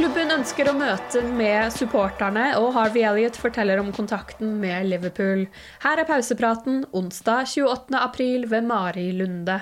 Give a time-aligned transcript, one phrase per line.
[0.00, 5.42] Klubben ønsker å møte med supporterne, og Harvey Elliot forteller om kontakten med Liverpool.
[5.82, 7.98] Her er pausepraten onsdag 28.
[8.00, 9.58] april ved Mari Lunde.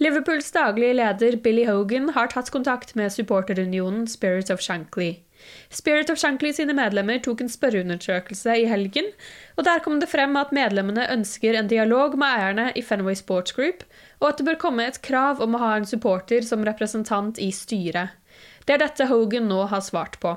[0.00, 5.18] Liverpools daglige leder Billy Hogan har tatt kontakt med supporterunionen Spirit of Shankly.
[5.68, 9.12] Spirit of Shankly sine medlemmer tok en spørreundersøkelse i helgen,
[9.60, 13.52] og der kom det frem at medlemmene ønsker en dialog med eierne i Fenway Sports
[13.52, 13.84] Group,
[14.24, 17.52] og at det bør komme et krav om å ha en supporter som representant i
[17.52, 18.16] styret.
[18.66, 20.36] Det er dette Hogan nå har svart på.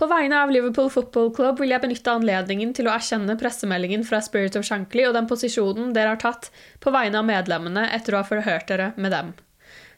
[0.00, 4.22] På vegne av Liverpool Football Club vil jeg benytte anledningen til å erkjenne pressemeldingen fra
[4.24, 6.48] Spirit of Shankly og den posisjonen dere har tatt
[6.80, 9.34] på vegne av medlemmene etter å ha forhørt dere med dem.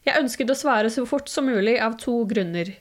[0.03, 2.72] Jeg ønsket å svare så fort som mulig av to grunner.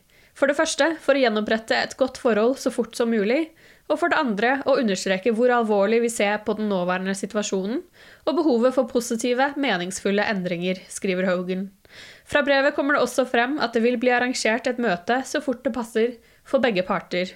[0.41, 3.51] For det første for å gjenopprette et godt forhold så fort som mulig,
[3.85, 7.83] og for det andre å understreke hvor alvorlig vi ser på den nåværende situasjonen,
[8.25, 11.67] og behovet for positive, meningsfulle endringer, skriver Hogan.
[12.25, 15.61] Fra brevet kommer det også frem at det vil bli arrangert et møte så fort
[15.61, 17.35] det passer for begge parter.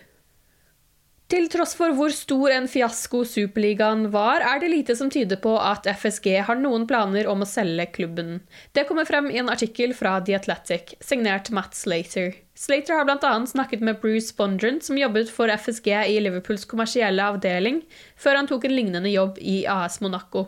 [1.26, 5.56] Til tross for hvor stor en fiasko Superligaen var, er det lite som tyder på
[5.58, 8.44] at FSG har noen planer om å selge klubben.
[8.78, 12.36] Det kommer frem i en artikkel fra The Athletic, signert Matt Slater.
[12.54, 13.32] Slater har bl.a.
[13.50, 17.82] snakket med Bruce Bondrent, som jobbet for FSG i Liverpools kommersielle avdeling,
[18.22, 20.46] før han tok en lignende jobb i AS Monaco.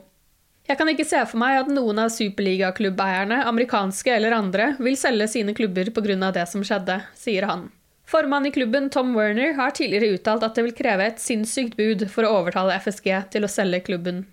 [0.70, 5.32] Jeg kan ikke se for meg at noen av superligaklubbeierne, amerikanske eller andre, vil selge
[5.34, 6.32] sine klubber pga.
[6.38, 7.70] det som skjedde, sier han.
[8.08, 12.06] Formann i klubben Tom Werner har tidligere uttalt at det vil kreve et sinnssykt bud
[12.08, 14.24] for å overtale FSG til å selge klubben.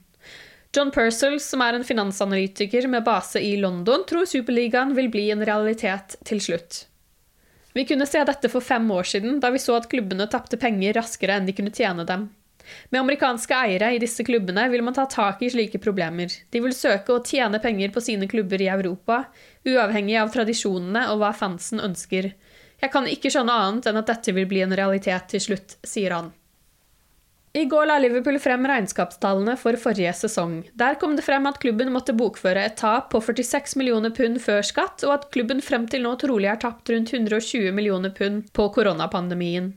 [0.75, 5.43] John Purcell, som er en finansanalytiker med base i London, tror Superligaen vil bli en
[5.47, 6.85] realitet til slutt.
[7.75, 10.95] Vi kunne se dette for fem år siden, da vi så at klubbene tapte penger
[10.95, 12.29] raskere enn de kunne tjene dem.
[12.95, 16.31] Med amerikanske eiere i disse klubbene vil man ta tak i slike problemer.
[16.51, 19.25] De vil søke å tjene penger på sine klubber i Europa,
[19.67, 22.31] uavhengig av tradisjonene og hva fansen ønsker.
[22.83, 26.17] Jeg kan ikke skjønne annet enn at dette vil bli en realitet til slutt, sier
[26.17, 26.33] han.
[27.55, 30.57] I går la Liverpool frem regnskapstallene for forrige sesong.
[30.75, 34.67] Der kom det frem at klubben måtte bokføre et tap på 46 millioner pund før
[34.67, 38.67] skatt, og at klubben frem til nå trolig har tapt rundt 120 millioner pund på
[38.75, 39.71] koronapandemien.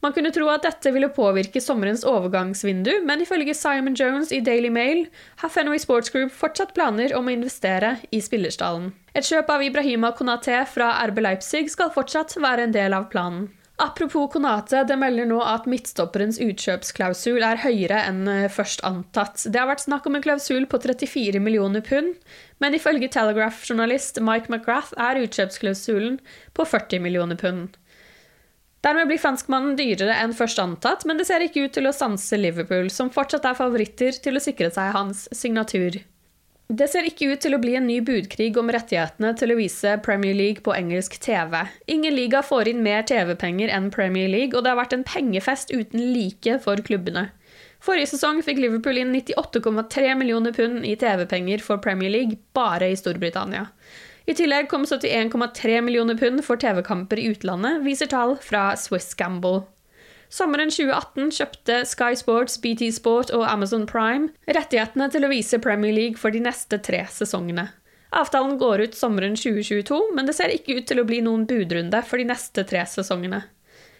[0.00, 4.70] Man kunne tro at dette ville påvirke sommerens overgangsvindu, men ifølge Simon Jones i Daily
[4.72, 5.04] Mail
[5.42, 8.94] har Fenway Sports Group fortsatt planer om å investere i spillerstallen.
[9.12, 13.50] Et kjøp av Ibrahima Konate fra RB Leipzig skal fortsatt være en del av planen.
[13.80, 19.40] Apropos Konate, det melder nå at midtstopperens utkjøpsklausul er høyere enn eh, først antatt.
[19.48, 22.12] Det har vært snakk om en klausul på 34 millioner pund,
[22.60, 26.20] men ifølge Telegraph-journalist Mike McGrath er utkjøpsklausulen
[26.52, 27.79] på 40 millioner pund.
[28.80, 32.38] Dermed blir franskmannen dyrere enn først antatt, men det ser ikke ut til å stanse
[32.40, 35.98] Liverpool, som fortsatt er favoritter til å sikre seg hans signatur.
[36.70, 39.96] Det ser ikke ut til å bli en ny budkrig om rettighetene til å vise
[40.06, 41.64] Premier League på engelsk TV.
[41.90, 45.74] Ingen liga får inn mer TV-penger enn Premier League, og det har vært en pengefest
[45.74, 47.26] uten like for klubbene.
[47.82, 52.96] Forrige sesong fikk Liverpool inn 98,3 millioner pund i TV-penger for Premier League bare i
[52.96, 53.66] Storbritannia.
[54.30, 59.64] I tillegg kom 71,3 millioner pund for TV-kamper i utlandet, viser tall fra Swiss Gamble.
[60.30, 65.96] Sommeren 2018 kjøpte Sky Sports, BT Sport og Amazon Prime rettighetene til å vise Premier
[65.96, 67.72] League for de neste tre sesongene.
[68.14, 72.04] Avtalen går ut sommeren 2022, men det ser ikke ut til å bli noen budrunde
[72.06, 73.42] for de neste tre sesongene.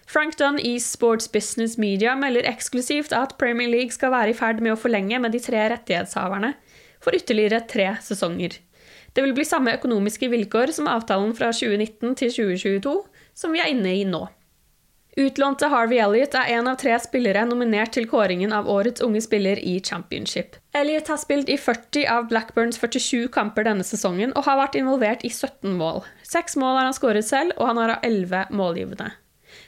[0.07, 4.63] Frank Dunn i Sports Business Media melder eksklusivt at Premier League skal være i ferd
[4.63, 6.55] med å forlenge med de tre rettighetshaverne
[7.03, 8.61] for ytterligere tre sesonger.
[9.13, 12.93] Det vil bli samme økonomiske vilkår som avtalen fra 2019 til 2022,
[13.35, 14.27] som vi er inne i nå.
[15.19, 19.59] Utlånte Harvey Elliot er en av tre spillere nominert til kåringen av årets unge spiller
[19.59, 20.55] i Championship.
[20.71, 25.25] Elliot har spilt i 40 av Blackburns 47 kamper denne sesongen og har vært involvert
[25.27, 26.05] i 17 mål.
[26.23, 29.09] Seks mål har han skåret selv, og han har 11 målgivende.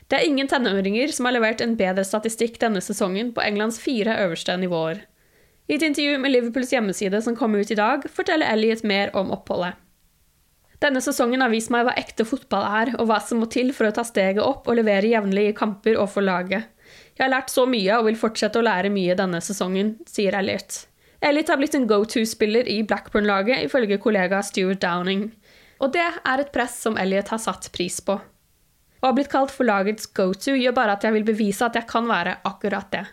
[0.07, 4.15] Det er ingen tenåringer som har levert en bedre statistikk denne sesongen på Englands fire
[4.23, 5.03] øverste nivåer.
[5.67, 9.31] I et intervju med Liverpools hjemmeside som kom ut i dag, forteller Elliot mer om
[9.31, 9.79] oppholdet.
[10.83, 13.87] Denne sesongen har vist meg hva ekte fotball er, og hva som må til for
[13.87, 16.67] å ta steget opp og levere jevnlig i kamper og for laget.
[17.15, 20.81] Jeg har lært så mye og vil fortsette å lære mye denne sesongen, sier Elliot.
[21.23, 25.29] Elliot har blitt en go-to-spiller i Blackburn-laget, ifølge kollega Stuart Downing.
[25.79, 28.19] Og det er et press som Elliot har satt pris på.
[28.19, 31.87] Å ha blitt kalt for lagets go-to gjør bare at jeg vil bevise at jeg
[31.87, 33.05] kan være akkurat det.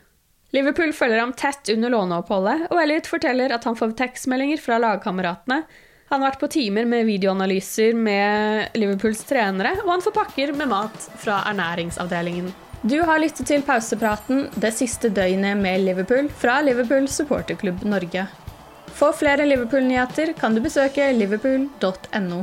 [0.57, 5.63] Liverpool følger ham tett under låneoppholdet, og Elliot forteller at han får tekstmeldinger fra lagkameratene
[6.11, 10.67] han har vært på timer med videoanalyser med Liverpools trenere, og han får pakker med
[10.73, 12.49] mat fra ernæringsavdelingen.
[12.83, 18.25] Du har lyttet til pausepraten det siste døgnet med Liverpool fra Liverpool supporterklubb Norge.
[18.91, 22.43] For flere Liverpool-nyheter kan du besøke liverpool.no.